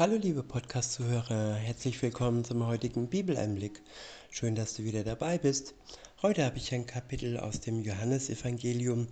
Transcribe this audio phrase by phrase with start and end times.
[0.00, 3.82] Hallo liebe Podcast-Zuhörer, herzlich willkommen zum heutigen Bibeleinblick.
[4.30, 5.74] Schön, dass du wieder dabei bist.
[6.22, 9.08] Heute habe ich ein Kapitel aus dem Johannesevangelium.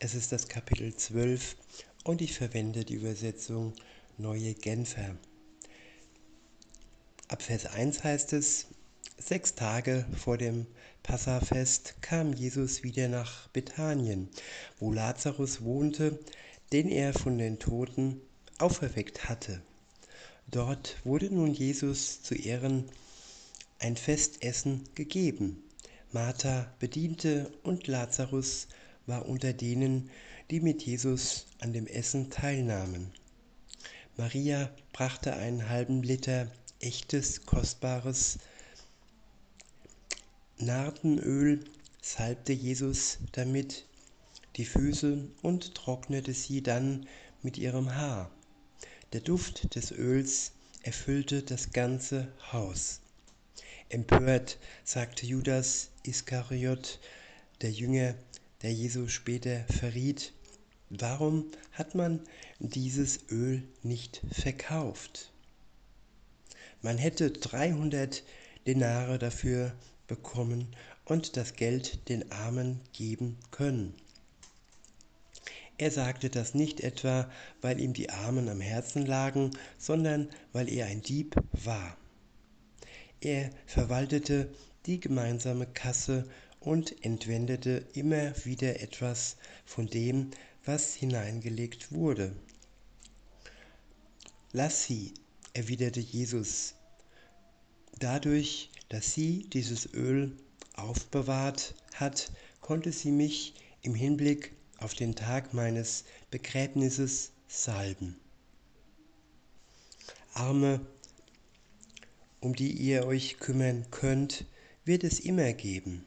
[0.00, 1.54] Es ist das Kapitel 12
[2.02, 3.72] und ich verwende die Übersetzung
[4.18, 5.14] Neue Genfer.
[7.28, 8.66] Ab Vers 1 heißt es,
[9.18, 10.66] sechs Tage vor dem
[11.04, 14.28] Passafest kam Jesus wieder nach Bethanien,
[14.80, 16.18] wo Lazarus wohnte,
[16.72, 18.20] den er von den Toten
[18.58, 19.62] auferweckt hatte.
[20.52, 22.84] Dort wurde nun Jesus zu Ehren
[23.78, 25.64] ein Festessen gegeben.
[26.12, 28.68] Martha bediente und Lazarus
[29.06, 30.10] war unter denen,
[30.50, 33.10] die mit Jesus an dem Essen teilnahmen.
[34.18, 38.38] Maria brachte einen halben Liter echtes, kostbares
[40.58, 41.64] Nardenöl,
[42.02, 43.86] salbte Jesus damit
[44.56, 47.06] die Füße und trocknete sie dann
[47.42, 48.30] mit ihrem Haar.
[49.12, 50.52] Der Duft des Öls
[50.82, 53.02] erfüllte das ganze Haus.
[53.90, 56.98] Empört sagte Judas Iskariot,
[57.60, 58.14] der Jünger,
[58.62, 60.32] der Jesus später verriet,
[60.88, 62.20] warum hat man
[62.58, 65.30] dieses Öl nicht verkauft?
[66.80, 68.22] Man hätte 300
[68.66, 69.74] Denare dafür
[70.06, 70.74] bekommen
[71.04, 73.94] und das Geld den Armen geben können.
[75.78, 80.86] Er sagte das nicht etwa, weil ihm die Armen am Herzen lagen, sondern weil er
[80.86, 81.96] ein Dieb war.
[83.20, 84.52] Er verwaltete
[84.86, 86.28] die gemeinsame Kasse
[86.60, 90.30] und entwendete immer wieder etwas von dem,
[90.64, 92.34] was hineingelegt wurde.
[94.52, 95.14] Lass sie,
[95.54, 96.74] erwiderte Jesus.
[97.98, 100.36] Dadurch, dass sie dieses Öl
[100.74, 104.52] aufbewahrt hat, konnte sie mich im Hinblick
[104.82, 108.16] auf den Tag meines Begräbnisses salben.
[110.34, 110.80] Arme,
[112.40, 114.46] um die ihr euch kümmern könnt,
[114.84, 116.04] wird es immer geben.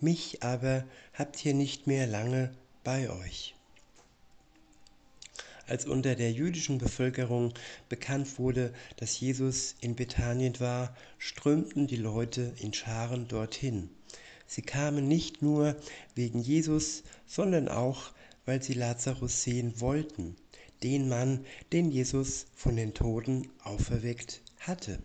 [0.00, 0.84] Mich aber
[1.14, 2.52] habt ihr nicht mehr lange
[2.84, 3.54] bei euch.
[5.66, 7.54] Als unter der jüdischen Bevölkerung
[7.88, 13.88] bekannt wurde, dass Jesus in Bethanien war, strömten die Leute in Scharen dorthin.
[14.54, 15.76] Sie kamen nicht nur
[16.14, 18.12] wegen Jesus, sondern auch,
[18.44, 20.36] weil sie Lazarus sehen wollten,
[20.82, 24.98] den Mann, den Jesus von den Toten auferweckt hatte.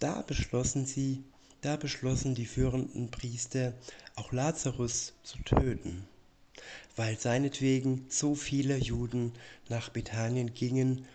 [0.00, 1.22] Da beschlossen sie,
[1.60, 3.72] da beschlossen die führenden Priester,
[4.16, 6.04] auch Lazarus zu töten,
[6.96, 9.32] weil seinetwegen so viele Juden
[9.68, 11.06] nach Bethanien gingen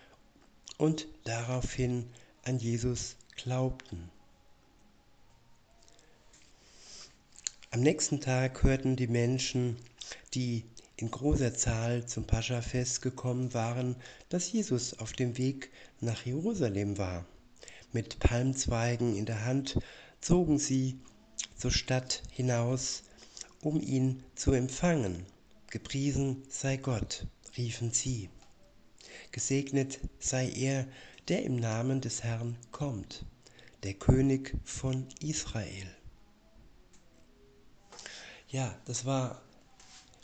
[0.78, 2.06] und daraufhin
[2.46, 4.10] an Jesus glaubten.
[7.74, 9.78] Am nächsten Tag hörten die Menschen,
[10.36, 10.64] die
[10.96, 13.96] in großer Zahl zum Paschafest gekommen waren,
[14.30, 17.26] dass Jesus auf dem Weg nach Jerusalem war.
[17.92, 19.80] Mit Palmzweigen in der Hand
[20.22, 21.00] zogen sie
[21.58, 23.06] zur Stadt hinaus,
[23.60, 25.26] um ihn zu empfangen.
[25.72, 27.26] Gepriesen sei Gott,
[27.58, 28.30] riefen sie.
[29.32, 30.86] Gesegnet sei er,
[31.28, 33.26] der im Namen des Herrn kommt,
[33.82, 35.88] der König von Israel.
[38.54, 39.42] Ja, das war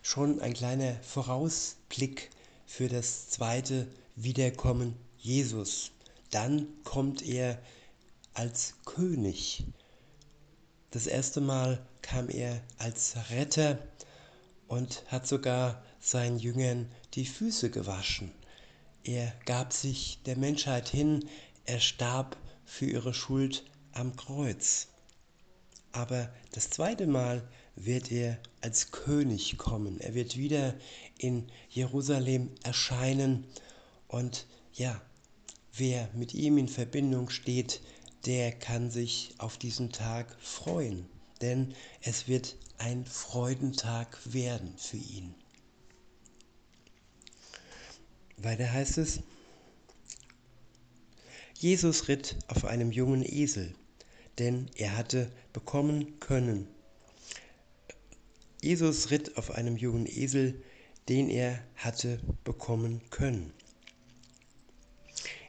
[0.03, 2.29] schon ein kleiner Vorausblick
[2.67, 5.89] für das zweite Wiederkommen Jesus.
[6.29, 7.57] Dann kommt er
[8.35, 9.65] als König.
[10.91, 13.79] Das erste Mal kam er als Retter
[14.67, 18.31] und hat sogar seinen Jüngern die Füße gewaschen.
[19.03, 21.27] Er gab sich der Menschheit hin,
[21.65, 24.85] er starb für ihre Schuld am Kreuz.
[25.91, 27.41] Aber das zweite Mal
[27.79, 29.99] wird er als König kommen.
[29.99, 30.75] Er wird wieder
[31.17, 33.45] in Jerusalem erscheinen
[34.07, 35.01] und ja,
[35.73, 37.81] wer mit ihm in Verbindung steht,
[38.25, 41.05] der kann sich auf diesen Tag freuen,
[41.41, 45.33] denn es wird ein Freudentag werden für ihn.
[48.37, 49.21] Weiter heißt es,
[51.57, 53.73] Jesus ritt auf einem jungen Esel,
[54.37, 56.67] denn er hatte bekommen können,
[58.61, 60.61] Jesus ritt auf einem jungen Esel,
[61.07, 63.53] den er hatte bekommen können.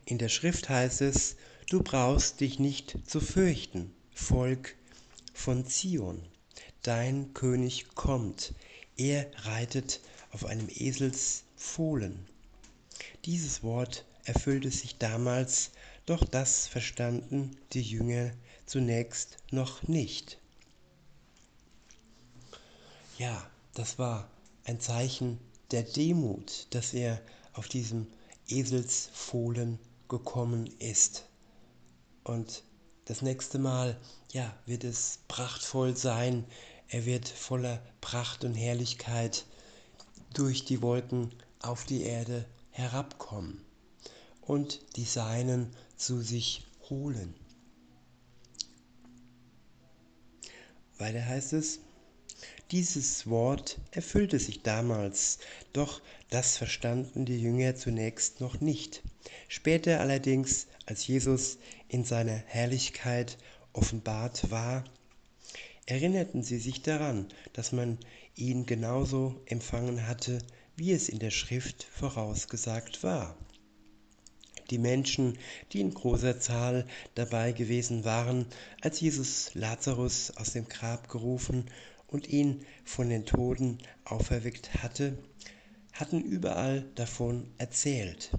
[0.05, 1.37] In der Schrift heißt es,
[1.69, 4.77] du brauchst dich nicht zu fürchten, Volk
[5.33, 6.23] von Zion.
[6.83, 8.55] Dein König kommt,
[8.97, 12.27] er reitet auf einem Eselsfohlen.
[13.25, 15.73] Dieses Wort erfüllte sich damals,
[16.07, 18.33] doch das verstanden die Jünger
[18.67, 20.40] zunächst noch nicht.
[23.21, 24.31] Ja, das war
[24.65, 25.39] ein Zeichen
[25.73, 27.21] der Demut, dass er
[27.53, 28.07] auf diesem
[28.49, 29.79] Eselsfohlen
[30.09, 31.27] gekommen ist.
[32.25, 32.63] Und
[33.05, 34.01] das nächste Mal,
[34.33, 36.47] ja, wird es prachtvoll sein.
[36.89, 39.45] Er wird voller Pracht und Herrlichkeit
[40.33, 41.31] durch die Wolken
[41.61, 43.63] auf die Erde herabkommen
[44.41, 47.35] und die Seinen zu sich holen.
[50.97, 51.81] Weiter heißt es,
[52.71, 55.39] dieses Wort erfüllte sich damals,
[55.73, 59.03] doch das verstanden die Jünger zunächst noch nicht.
[59.49, 61.59] Später allerdings, als Jesus
[61.89, 63.39] in seiner Herrlichkeit
[63.73, 64.85] offenbart war,
[65.87, 67.99] erinnerten sie sich daran, dass man
[68.37, 70.39] ihn genauso empfangen hatte,
[70.77, 73.37] wie es in der Schrift vorausgesagt war.
[74.71, 75.37] Die Menschen,
[75.73, 78.47] die in großer Zahl dabei gewesen waren,
[78.81, 81.65] als Jesus Lazarus aus dem Grab gerufen
[82.11, 85.17] und ihn von den Toten auferweckt hatte,
[85.93, 88.33] hatten überall davon erzählt.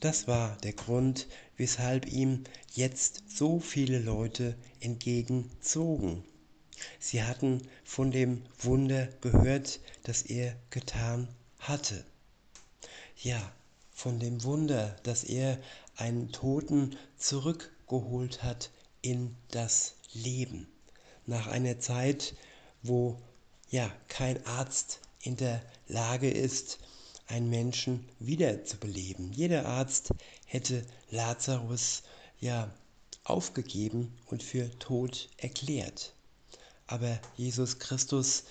[0.00, 1.26] Das war der Grund,
[1.56, 6.22] weshalb ihm jetzt so viele Leute entgegenzogen.
[7.00, 11.28] Sie hatten von dem Wunder gehört, das er getan
[11.58, 12.04] hatte.
[13.16, 13.52] Ja,
[13.90, 15.58] von dem Wunder, dass er
[15.96, 18.70] einen Toten zurückgeholt hat
[19.02, 20.68] in das Leben.
[21.26, 22.36] Nach einer Zeit,
[22.88, 23.18] wo
[23.70, 26.78] ja kein Arzt in der Lage ist,
[27.26, 29.32] einen Menschen wiederzubeleben.
[29.32, 30.10] Jeder Arzt
[30.46, 32.02] hätte Lazarus
[32.40, 32.72] ja
[33.24, 36.14] aufgegeben und für tot erklärt.
[36.86, 38.44] Aber Jesus Christus,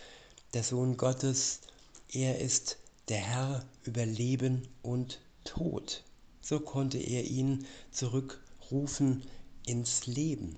[0.54, 1.62] der Sohn Gottes,
[2.10, 2.78] er ist
[3.10, 6.04] der Herr über Leben und Tod.
[6.42, 9.24] So konnte er ihn zurückrufen
[9.66, 10.58] ins Leben.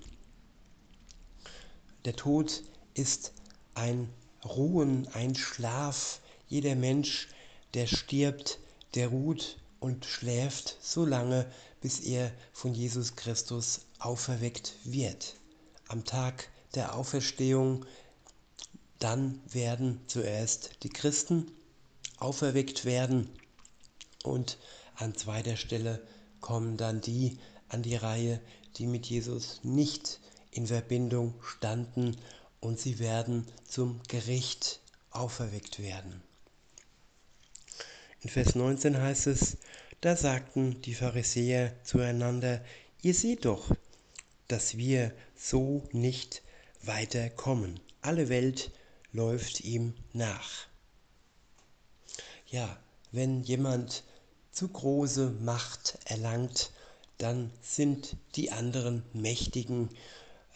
[2.04, 2.62] Der Tod
[2.94, 3.32] ist
[3.74, 4.08] ein
[4.44, 6.20] Ruhen, ein Schlaf.
[6.48, 7.28] Jeder Mensch,
[7.74, 8.58] der stirbt,
[8.94, 11.50] der ruht und schläft so lange,
[11.80, 15.36] bis er von Jesus Christus auferweckt wird.
[15.88, 17.84] Am Tag der Auferstehung,
[18.98, 21.50] dann werden zuerst die Christen
[22.18, 23.30] auferweckt werden
[24.22, 24.58] und
[24.96, 26.06] an zweiter Stelle
[26.40, 27.38] kommen dann die
[27.68, 28.40] an die Reihe,
[28.76, 30.20] die mit Jesus nicht
[30.50, 32.16] in Verbindung standen
[32.60, 34.80] und sie werden zum Gericht
[35.10, 36.22] auferweckt werden.
[38.22, 39.56] In Vers 19 heißt es,
[40.02, 42.62] da sagten die Pharisäer zueinander,
[43.02, 43.74] ihr seht doch,
[44.48, 46.42] dass wir so nicht
[46.82, 47.80] weiterkommen.
[48.02, 48.70] Alle Welt
[49.12, 50.66] läuft ihm nach.
[52.46, 52.78] Ja,
[53.12, 54.04] wenn jemand
[54.52, 56.72] zu große Macht erlangt,
[57.18, 59.90] dann sind die anderen Mächtigen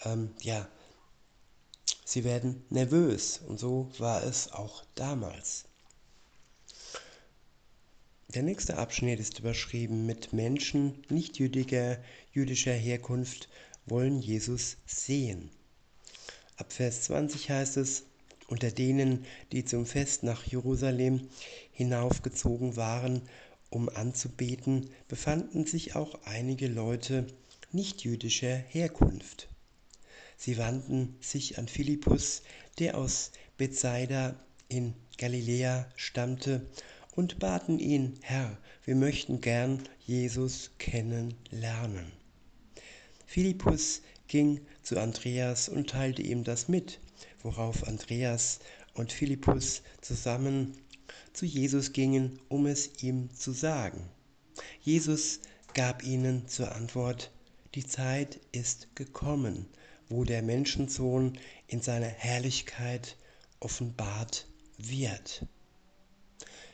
[0.05, 0.69] ähm, ja
[2.05, 5.65] Sie werden nervös und so war es auch damals.
[8.29, 11.99] Der nächste Abschnitt ist überschrieben mit Menschen nicht jüdiger,
[12.33, 13.49] jüdischer Herkunft
[13.87, 15.51] wollen Jesus sehen.
[16.57, 18.05] Ab Vers 20 heißt es,
[18.49, 21.29] unter denen, die zum Fest nach Jerusalem
[21.73, 23.23] hinaufgezogen waren,
[23.71, 27.27] um anzubeten, befanden sich auch einige Leute
[27.73, 29.49] nicht jüdischer Herkunft.
[30.37, 32.43] Sie wandten sich an Philippus,
[32.79, 34.35] der aus Bethsaida
[34.69, 36.67] in Galiläa stammte,
[37.15, 42.11] und baten ihn, Herr, wir möchten gern Jesus kennenlernen.
[43.25, 46.99] Philippus ging zu Andreas und teilte ihm das mit,
[47.43, 48.59] worauf Andreas
[48.95, 50.77] und Philippus zusammen
[51.33, 54.09] zu Jesus gingen, um es ihm zu sagen.
[54.81, 55.41] Jesus
[55.75, 57.31] gab ihnen zur Antwort,
[57.75, 59.67] die Zeit ist gekommen,
[60.09, 63.17] wo der Menschensohn in seiner Herrlichkeit
[63.61, 64.47] offenbart
[64.77, 65.47] wird.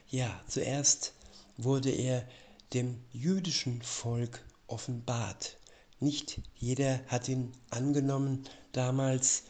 [0.09, 1.15] Ja, zuerst
[1.57, 2.27] wurde er
[2.73, 5.59] dem jüdischen Volk offenbart.
[6.01, 9.45] Nicht jeder hat ihn angenommen damals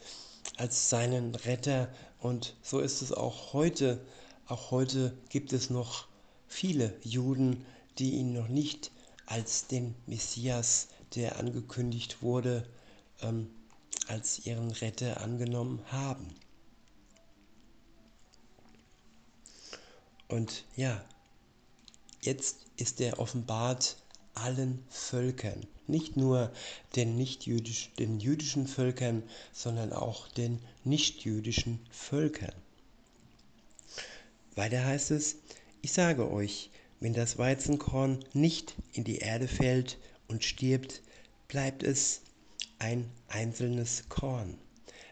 [0.57, 4.05] als seinen Retter und so ist es auch heute.
[4.45, 6.07] Auch heute gibt es noch
[6.47, 7.65] viele Juden,
[7.97, 8.91] die ihn noch nicht
[9.25, 12.67] als den Messias, der angekündigt wurde,
[13.21, 13.49] ähm,
[14.07, 16.33] als ihren Retter angenommen haben.
[20.27, 21.03] Und ja,
[22.21, 23.97] jetzt ist er offenbart
[24.33, 26.51] allen Völkern, nicht nur
[26.95, 32.53] den, nicht -jüdisch, den jüdischen Völkern, sondern auch den nichtjüdischen Völkern.
[34.55, 35.37] Weiter heißt es,
[35.81, 41.01] ich sage euch, wenn das Weizenkorn nicht in die Erde fällt und stirbt,
[41.47, 42.21] bleibt es
[42.81, 44.57] ein einzelnes Korn.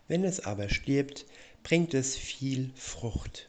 [0.08, 1.28] Wenn es aber stirbt,
[1.62, 3.48] bringt es viel Frucht.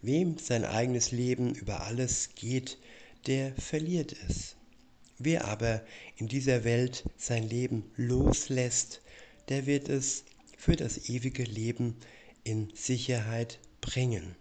[0.00, 2.78] Wem sein eigenes Leben über alles geht,
[3.26, 4.56] der verliert es.
[5.18, 5.84] Wer aber
[6.16, 9.02] in dieser Welt sein Leben loslässt,
[9.50, 10.24] der wird es
[10.56, 11.96] für das ewige Leben
[12.44, 14.34] in Sicherheit bringen.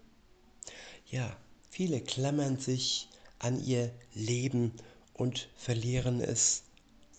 [1.08, 1.38] Ja,
[1.70, 4.72] viele klammern sich an ihr Leben
[5.13, 6.63] und verlieren es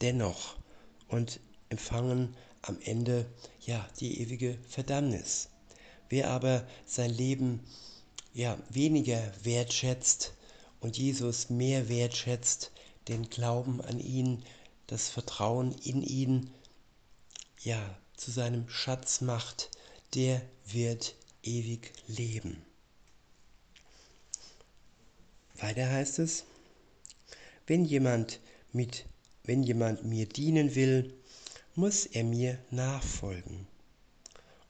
[0.02, 0.56] dennoch
[1.09, 3.26] und empfangen am Ende
[3.61, 5.49] ja die ewige Verdammnis.
[6.09, 7.61] Wer aber sein Leben
[8.35, 10.35] ja weniger wertschätzt
[10.80, 12.73] und Jesus mehr wertschätzt,
[13.09, 14.44] den Glauben an ihn,
[14.87, 16.50] das Vertrauen in ihn,
[17.62, 19.71] ja, zu seinem Schatz macht,
[20.14, 22.62] der wird ewig leben.
[25.56, 26.44] Weiter heißt es,
[27.66, 28.40] wenn jemand
[28.73, 29.06] mit
[29.45, 31.15] wenn jemand mir dienen will,
[31.75, 33.67] muss er mir nachfolgen.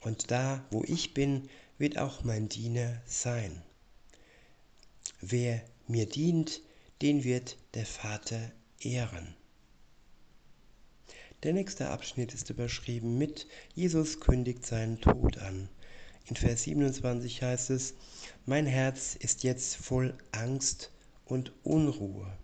[0.01, 1.49] Und da, wo ich bin,
[1.79, 3.63] wird auch mein Diener sein.
[5.21, 6.63] Wer mir dient,
[7.01, 9.35] den wird der Vater ehren.
[11.43, 15.69] Der nächste Abschnitt ist überschrieben mit Jesus kündigt seinen Tod an.
[16.27, 17.95] In Vers 27 heißt es,
[18.47, 20.93] mein Herz ist jetzt voll Angst
[21.25, 22.39] und Unruhe.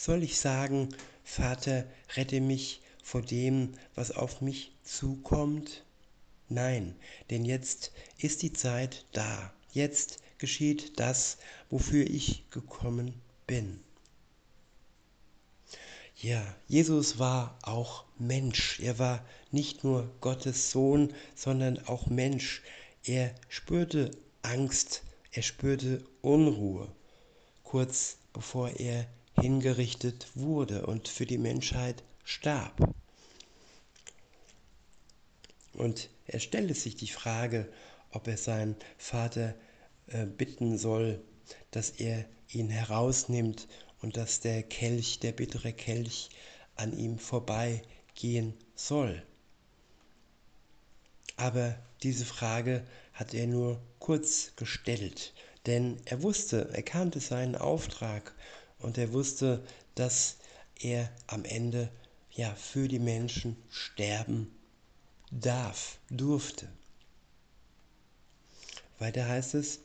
[0.00, 0.88] Soll ich sagen,
[1.24, 1.84] Vater,
[2.16, 5.84] rette mich vor dem, was auf mich zukommt?
[6.48, 6.96] Nein,
[7.28, 9.52] denn jetzt ist die Zeit da.
[9.72, 11.36] Jetzt geschieht das,
[11.68, 13.12] wofür ich gekommen
[13.46, 13.78] bin.
[16.16, 18.80] Ja, Jesus war auch Mensch.
[18.80, 22.62] Er war nicht nur Gottes Sohn, sondern auch Mensch.
[23.04, 26.90] Er spürte Angst, er spürte Unruhe,
[27.64, 29.06] kurz bevor er
[29.38, 32.94] hingerichtet wurde und für die Menschheit starb.
[35.72, 37.68] Und er stellte sich die Frage,
[38.10, 39.54] ob er seinen Vater
[40.08, 41.22] äh, bitten soll,
[41.70, 43.68] dass er ihn herausnimmt
[44.02, 46.30] und dass der Kelch, der bittere Kelch,
[46.76, 49.22] an ihm vorbeigehen soll.
[51.36, 55.32] Aber diese Frage hat er nur kurz gestellt,
[55.66, 58.34] denn er wusste, er kannte seinen Auftrag
[58.80, 60.36] und er wusste, dass
[60.80, 61.90] er am Ende
[62.32, 64.50] ja für die Menschen sterben
[65.30, 66.68] darf, durfte.
[68.98, 69.80] Weiter heißt es,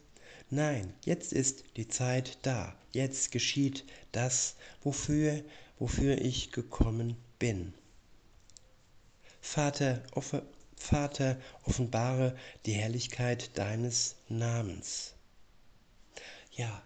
[0.49, 5.43] nein, jetzt ist die Zeit da, jetzt geschieht das, wofür,
[5.79, 7.73] wofür ich gekommen bin.
[9.41, 10.43] Vater, offer,
[10.75, 12.35] Vater, offenbare
[12.65, 15.13] die Herrlichkeit deines Namens.
[16.51, 16.81] Ja,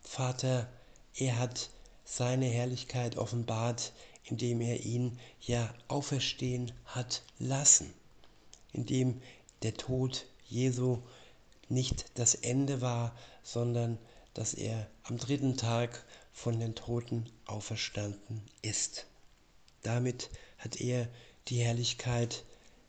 [0.00, 0.68] Vater,
[1.16, 1.70] er hat
[2.04, 3.92] seine Herrlichkeit offenbart,
[4.24, 7.92] indem er ihn ja auferstehen hat lassen,
[8.72, 9.20] indem
[9.62, 10.98] der Tod Jesu
[11.68, 13.98] nicht das Ende war, sondern
[14.34, 19.06] dass er am dritten Tag von den Toten auferstanden ist.
[19.82, 21.08] Damit hat er
[21.48, 22.44] die Herrlichkeit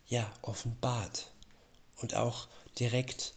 [0.08, 1.32] ja offenbart.
[2.02, 2.48] Und auch
[2.80, 3.34] direkt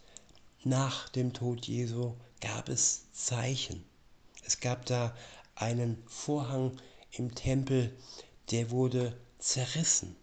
[0.63, 3.88] nach dem Tod Jesu gab es Zeichen.
[4.49, 5.15] Es gab da
[5.53, 7.95] einen Vorhang im Tempel,
[8.49, 10.15] der wurde zerrissen.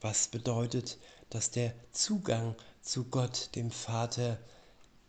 [0.00, 4.36] Was bedeutet, dass der Zugang zu Gott, dem Vater,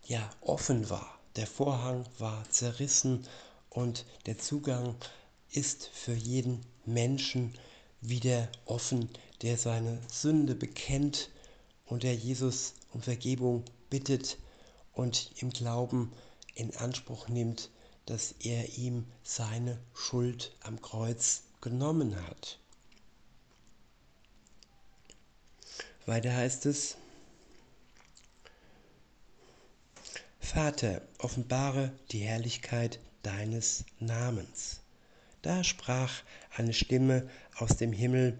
[0.03, 1.17] ja offen war.
[1.35, 3.27] Der Vorhang war zerrissen
[3.71, 4.93] und der Zugang
[5.49, 7.55] ist für jeden Menschen
[8.01, 9.09] wieder offen,
[9.41, 11.31] der seine Sünde bekennt
[11.85, 14.37] und der Jesus um Vergebung bittet
[14.93, 16.13] und im Glauben
[16.53, 17.71] in Anspruch nimmt,
[18.05, 22.59] dass er ihm seine Schuld am Kreuz genommen hat.
[26.05, 26.97] Weiter heißt es,
[30.39, 34.81] Vater, offenbare die Herrlichkeit deines Namens.
[35.41, 36.23] Da sprach
[36.55, 38.37] eine Stimme aus dem Himmel,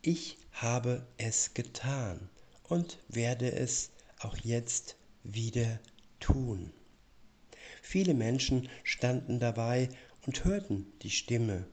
[0.00, 2.30] ich habe es getan
[2.62, 5.80] und werde es auch jetzt wieder
[6.20, 6.72] tun.
[7.86, 9.90] Viele Menschen standen dabei
[10.26, 11.66] und hörten die Stimme.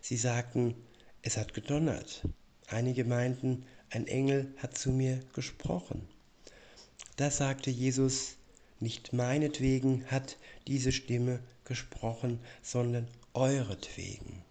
[0.00, 0.76] Sie sagten,
[1.20, 2.22] es hat gedonnert.
[2.68, 6.08] Einige meinten, ein Engel hat zu mir gesprochen.
[7.16, 8.36] Da sagte Jesus,
[8.78, 14.44] nicht meinetwegen hat diese Stimme gesprochen, sondern euretwegen.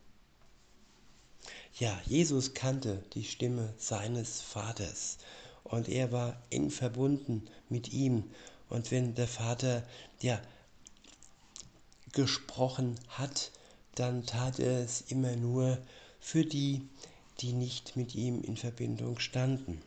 [1.79, 5.19] Ja, Jesus kannte die Stimme seines Vaters
[5.63, 8.25] und er war eng verbunden mit ihm.
[8.67, 9.87] Und wenn der Vater
[10.19, 10.41] ja
[12.13, 13.51] gesprochen hat,
[13.95, 15.77] dann tat er es immer nur
[16.19, 16.81] für die,
[17.39, 19.81] die nicht mit ihm in Verbindung standen.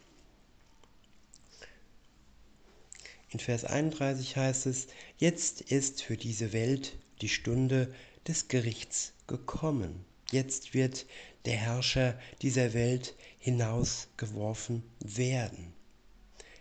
[3.30, 4.86] In Vers 31 heißt es,
[5.18, 7.92] jetzt ist für diese Welt die Stunde
[8.28, 10.04] des Gerichts gekommen.
[10.30, 11.06] Jetzt wird
[11.44, 15.72] der Herrscher dieser Welt hinausgeworfen werden.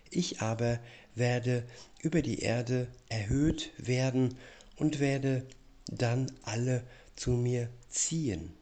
[0.09, 0.79] Ich aber
[1.15, 1.63] werde
[2.01, 4.35] über die Erde erhöht werden
[4.75, 5.45] und werde
[5.87, 6.83] dann alle
[7.15, 8.53] zu mir ziehen.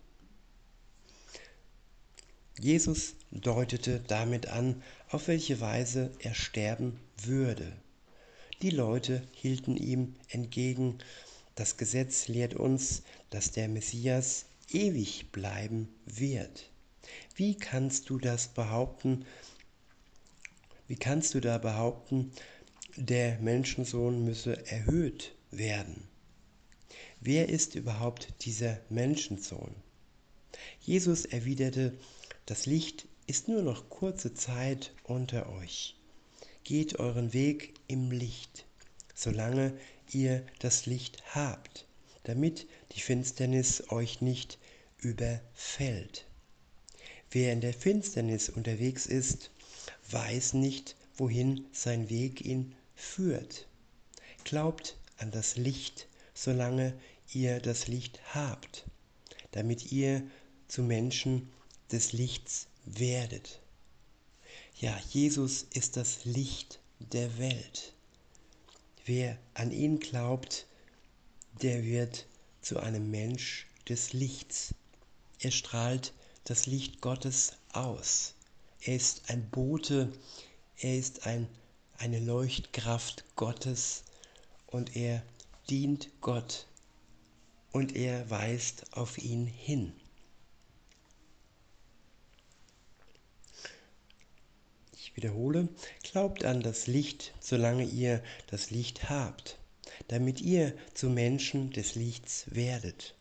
[2.59, 7.71] Jesus deutete damit an, auf welche Weise er sterben würde.
[8.61, 10.99] Die Leute hielten ihm entgegen,
[11.55, 16.69] das Gesetz lehrt uns, dass der Messias ewig bleiben wird.
[17.35, 19.25] Wie kannst du das behaupten?
[20.87, 22.31] Wie kannst du da behaupten,
[22.95, 26.07] der Menschensohn müsse erhöht werden?
[27.19, 29.75] Wer ist überhaupt dieser Menschensohn?
[30.81, 31.97] Jesus erwiderte,
[32.45, 35.95] das Licht ist nur noch kurze Zeit unter euch.
[36.63, 38.65] Geht euren Weg im Licht,
[39.13, 39.77] solange
[40.11, 41.85] ihr das Licht habt,
[42.23, 44.57] damit die Finsternis euch nicht
[44.99, 46.25] überfällt.
[47.29, 49.51] Wer in der Finsternis unterwegs ist,
[50.09, 53.67] weiß nicht, wohin sein Weg ihn führt.
[54.43, 56.93] Glaubt an das Licht, solange
[57.31, 58.85] ihr das Licht habt,
[59.51, 60.23] damit ihr
[60.67, 61.51] zu Menschen
[61.91, 63.59] des Lichts werdet.
[64.79, 67.93] Ja, Jesus ist das Licht der Welt.
[69.05, 70.65] Wer an ihn glaubt,
[71.61, 72.25] der wird
[72.61, 74.73] zu einem Mensch des Lichts.
[75.39, 76.13] Er strahlt
[76.45, 78.33] das Licht Gottes aus.
[78.81, 80.11] Er ist ein Bote,
[80.77, 81.47] er ist ein,
[81.97, 84.03] eine Leuchtkraft Gottes
[84.71, 85.21] und er
[85.69, 86.67] dient Gott
[87.71, 89.93] und er weist auf ihn hin.
[94.93, 95.67] Ich wiederhole,
[96.03, 99.57] glaubt an das Licht, solange ihr das Licht habt,
[100.07, 103.15] damit ihr zu Menschen des Lichts werdet.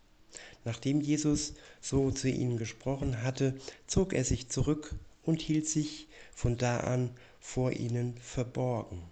[0.64, 6.56] Nachdem Jesus so zu ihnen gesprochen hatte, zog er sich zurück und hielt sich von
[6.56, 7.10] da an
[7.40, 9.02] vor ihnen verborgen.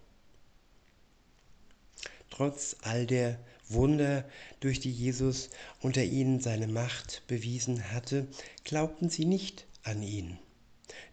[2.38, 4.24] Trotz all der Wunder,
[4.61, 5.51] durch die Jesus
[5.83, 8.27] unter ihnen seine Macht bewiesen hatte,
[8.64, 10.38] glaubten sie nicht an ihn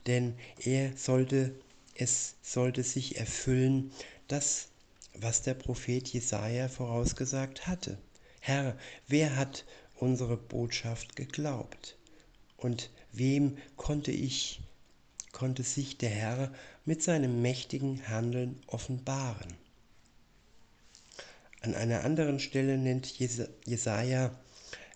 [0.08, 1.56] denn er sollte,
[1.96, 3.92] es sollte sich erfüllen,
[4.28, 4.68] das,
[5.14, 7.98] was der Prophet Jesaja vorausgesagt hatte.
[8.40, 11.98] Herr, wer hat unsere Botschaft geglaubt?
[12.58, 14.62] Und wem konnte ich,
[15.32, 16.54] konnte sich der Herr
[16.86, 19.54] mit seinem mächtigen Handeln offenbaren?
[21.66, 24.30] An einer anderen Stelle nennt Jesaja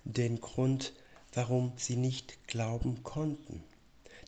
[0.03, 0.93] den Grund,
[1.33, 3.63] warum sie nicht glauben konnten.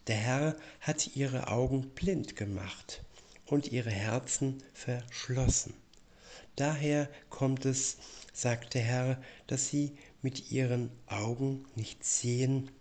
[0.07, 3.03] Der Herr hat ihre Augen blind gemacht
[3.45, 5.75] und ihre Herzen verschlossen.
[6.55, 7.97] Daher kommt es,
[8.33, 12.71] sagt der Herr, dass sie mit ihren Augen nichts sehen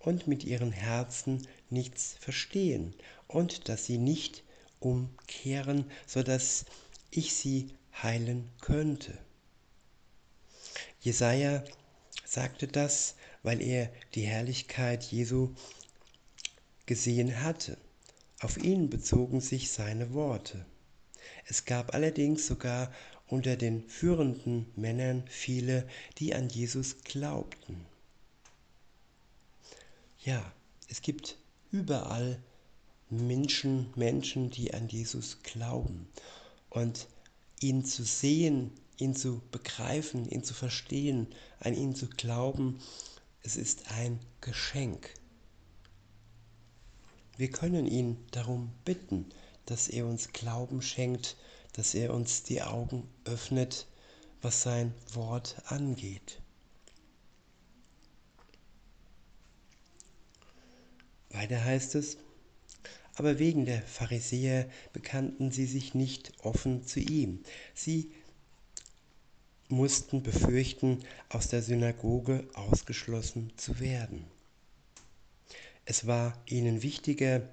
[0.00, 2.94] und mit ihren Herzen nichts verstehen
[3.28, 4.42] und dass sie nicht
[4.80, 6.64] umkehren, so dass
[7.12, 7.70] ich sie
[8.02, 9.16] heilen könnte.
[11.00, 11.62] Jesaja
[12.24, 15.54] sagte das, weil er die Herrlichkeit Jesu
[16.86, 17.76] gesehen hatte.
[18.40, 20.64] Auf ihn bezogen sich seine Worte.
[21.46, 22.92] Es gab allerdings sogar
[23.26, 27.86] unter den führenden Männern viele, die an Jesus glaubten.
[30.20, 30.52] Ja,
[30.88, 31.36] es gibt
[31.70, 32.42] überall
[33.10, 36.08] Menschen, Menschen, die an Jesus glauben.
[36.70, 37.08] Und
[37.60, 41.28] ihn zu sehen, ihn zu begreifen, ihn zu verstehen,
[41.60, 42.78] an ihn zu glauben,
[43.42, 45.10] es ist ein Geschenk.
[47.36, 49.26] Wir können ihn darum bitten,
[49.66, 51.36] dass er uns Glauben schenkt,
[51.72, 53.86] dass er uns die Augen öffnet,
[54.40, 56.40] was sein Wort angeht.
[61.30, 62.16] Weiter heißt es,
[63.16, 67.44] aber wegen der Pharisäer bekannten sie sich nicht offen zu ihm.
[67.74, 68.10] Sie
[69.68, 74.24] mussten befürchten, aus der Synagoge ausgeschlossen zu werden.
[75.84, 77.48] Es war ihnen wichtiger,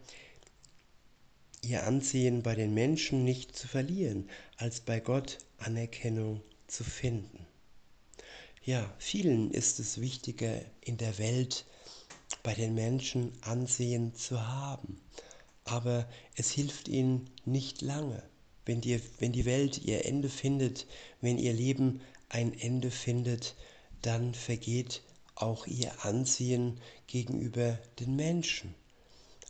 [1.62, 7.45] ihr Ansehen bei den Menschen nicht zu verlieren, als bei Gott Anerkennung zu finden.
[8.63, 11.65] Ja, vielen ist es wichtiger in der Welt
[12.43, 15.02] bei den Menschen Ansehen zu haben,
[15.72, 16.06] aber
[16.36, 18.22] es hilft ihnen nicht lange.
[18.66, 20.86] Wenn die, wenn die Welt ihr Ende findet,
[21.22, 23.56] wenn ihr Leben ein Ende findet,
[24.02, 25.02] dann vergeht
[25.34, 28.76] auch ihr Ansehen gegenüber den Menschen.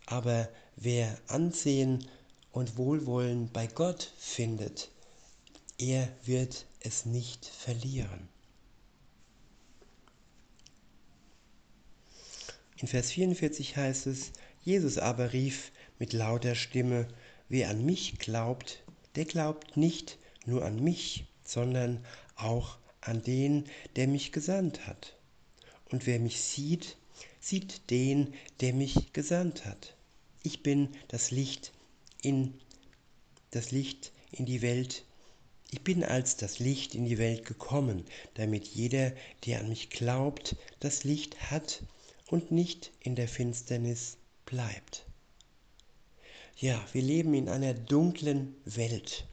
[0.06, 2.06] Aber wer Ansehen
[2.52, 4.92] und Wohlwollen bei Gott findet,
[5.80, 8.30] er wird es nicht verlieren.
[12.78, 14.32] In Vers 44 heißt es,
[14.64, 17.08] Jesus aber rief mit lauter Stimme,
[17.48, 18.82] wer an mich glaubt,
[19.16, 22.04] der glaubt nicht nur an mich, sondern
[22.36, 25.16] auch an den, der mich gesandt hat.
[25.92, 26.98] Und wer mich sieht,
[27.40, 29.96] sieht den, der mich gesandt hat.
[30.42, 31.72] Ich bin das Licht
[32.24, 32.56] in
[33.52, 35.06] das Licht in die Welt.
[35.70, 39.14] Ich bin als das Licht in die Welt gekommen, damit jeder,
[39.46, 41.84] der an mich glaubt, das Licht hat
[42.26, 45.06] und nicht in der Finsternis bleibt.
[46.58, 49.26] Ja, wir leben in einer dunklen Welt.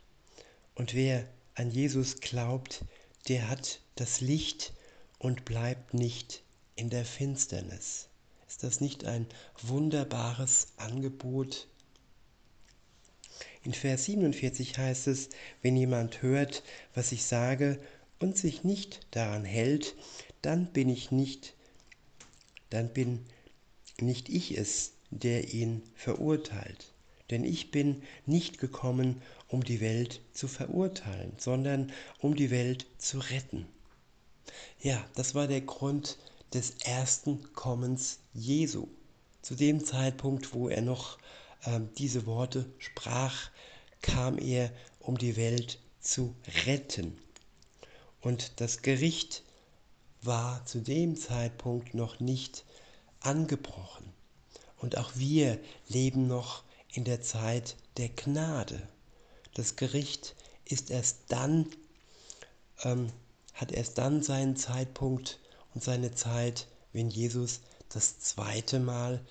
[0.74, 2.85] Und wer an Jesus glaubt,
[3.28, 4.72] der hat das Licht
[5.18, 6.42] und bleibt nicht
[6.76, 8.09] in der Finsternis.
[8.48, 9.26] Ist das nicht ein
[9.61, 11.68] wunderbares Angebot?
[13.62, 15.28] In Vers 47 heißt es,
[15.61, 16.62] wenn jemand hört,
[16.94, 17.78] was ich sage
[18.18, 19.94] und sich nicht daran hält,
[20.40, 21.54] dann bin ich nicht,
[22.70, 23.26] dann bin
[24.00, 26.92] nicht ich es, der ihn verurteilt.
[27.30, 33.18] Denn ich bin nicht gekommen, um die Welt zu verurteilen, sondern um die Welt zu
[33.18, 33.66] retten.
[34.80, 36.18] Ja, das war der Grund
[36.54, 38.88] des ersten Kommens Jesu.
[39.42, 41.18] Zu dem Zeitpunkt, wo er noch
[41.64, 43.50] äh, diese Worte sprach,
[44.00, 46.34] kam er, um die Welt zu
[46.66, 47.18] retten.
[48.20, 49.42] Und das Gericht
[50.22, 52.64] war zu dem Zeitpunkt noch nicht
[53.20, 54.12] angebrochen.
[54.78, 56.64] Und auch wir leben noch
[56.98, 58.88] in der Zeit der Gnade.
[59.54, 60.34] Das Gericht
[60.64, 61.68] ist erst dann,
[62.82, 63.12] ähm,
[63.54, 65.38] hat erst dann seinen Zeitpunkt
[65.74, 69.24] und seine Zeit, wenn Jesus das zweite Mal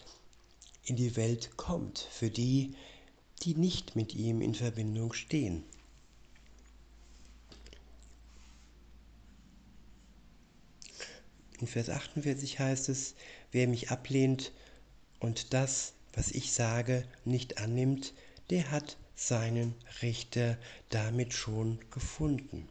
[0.85, 2.73] in die Welt kommt, für die,
[3.43, 5.65] die nicht mit ihm in Verbindung stehen.
[11.59, 13.13] In Vers 48 heißt es,
[13.51, 14.53] wer mich ablehnt
[15.19, 18.15] und das, was ich sage, nicht annimmt,
[18.49, 20.57] der hat seinen Richter
[20.89, 22.67] damit schon gefunden.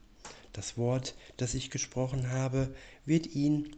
[0.52, 3.76] Das Wort, das ich gesprochen habe, wird ihn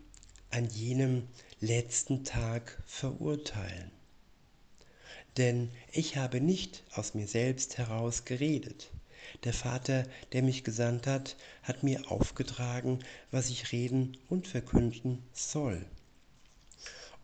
[0.49, 1.29] an jenem
[1.61, 3.91] letzten Tag verurteilen.
[5.37, 8.91] Denn ich habe nicht aus mir selbst heraus geredet.
[9.45, 13.01] Der Vater, der mich gesandt hat, hat mir aufgetragen,
[13.31, 15.85] was ich reden und verkünden soll.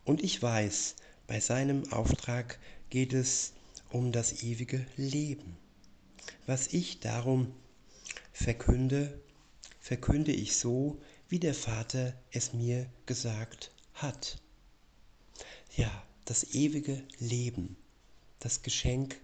[0.05, 2.59] Und ich weiß, bei seinem Auftrag
[2.91, 3.53] geht es
[3.91, 5.57] um das ewige Leben.
[6.47, 7.53] Was ich darum
[8.33, 9.21] verkünde,
[9.81, 14.39] verkünde ich so, wie der Vater es mir gesagt hat.
[15.77, 15.91] Ja,
[16.25, 17.77] das ewige Leben,
[18.41, 19.17] das Geschenk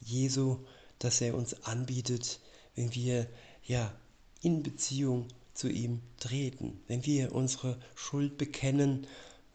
[0.00, 0.58] Jesu,
[0.98, 2.40] das er uns anbietet,
[2.74, 3.28] wenn wir
[3.64, 3.94] ja
[4.40, 9.06] in Beziehung zu ihm treten, wenn wir unsere Schuld bekennen,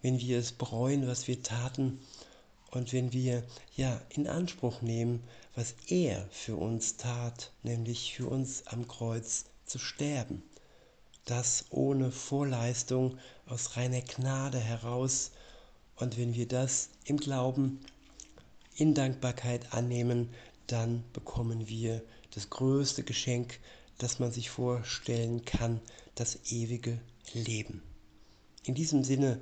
[0.01, 1.99] wenn wir es bereuen, was wir taten
[2.71, 3.43] und wenn wir
[3.75, 5.23] ja in Anspruch nehmen,
[5.55, 10.43] was er für uns tat, nämlich für uns am Kreuz zu sterben,
[11.25, 15.31] das ohne Vorleistung aus reiner Gnade heraus
[15.95, 17.79] und wenn wir das im Glauben
[18.75, 20.29] in Dankbarkeit annehmen,
[20.67, 22.03] dann bekommen wir
[22.35, 23.59] das größte Geschenk,
[23.97, 25.81] das man sich vorstellen kann,
[26.13, 26.99] das ewige
[27.33, 27.81] Leben.
[28.63, 29.41] In diesem Sinne